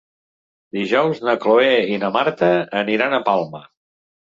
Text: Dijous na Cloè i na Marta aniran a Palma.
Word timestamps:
Dijous 0.77 1.21
na 1.27 1.35
Cloè 1.43 1.69
i 1.97 2.01
na 2.05 2.11
Marta 2.17 2.51
aniran 2.83 3.17
a 3.17 3.23
Palma. 3.31 3.65